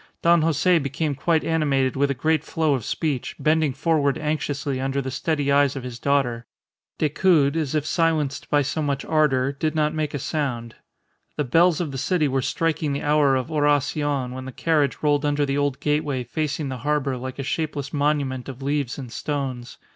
Don 0.23 0.41
Jose 0.41 0.79
became 0.79 1.13
quite 1.13 1.43
animated 1.43 1.95
with 1.95 2.09
a 2.09 2.15
great 2.15 2.43
flow 2.43 2.73
of 2.73 2.83
speech, 2.85 3.35
bending 3.37 3.71
forward 3.71 4.17
anxiously 4.17 4.81
under 4.81 4.99
the 4.99 5.11
steady 5.11 5.51
eyes 5.51 5.75
of 5.75 5.83
his 5.83 5.99
daughter. 5.99 6.47
Decoud, 6.97 7.55
as 7.55 7.75
if 7.75 7.85
silenced 7.85 8.49
by 8.49 8.63
so 8.63 8.81
much 8.81 9.05
ardour, 9.05 9.51
did 9.51 9.75
not 9.75 9.93
make 9.93 10.15
a 10.15 10.17
sound. 10.17 10.73
The 11.37 11.43
bells 11.43 11.79
of 11.79 11.91
the 11.91 11.99
city 11.99 12.27
were 12.27 12.41
striking 12.41 12.93
the 12.93 13.03
hour 13.03 13.35
of 13.35 13.51
Oracion 13.51 14.31
when 14.31 14.45
the 14.45 14.51
carriage 14.51 14.97
rolled 15.03 15.23
under 15.23 15.45
the 15.45 15.59
old 15.59 15.79
gateway 15.79 16.23
facing 16.23 16.69
the 16.69 16.77
harbour 16.79 17.15
like 17.15 17.37
a 17.37 17.43
shapeless 17.43 17.93
monument 17.93 18.49
of 18.49 18.63
leaves 18.63 18.97
and 18.97 19.11
stones. 19.11 19.77